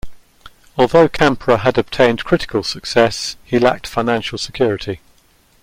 [0.79, 4.99] Although Campra had obtained critical success he lacked financial security.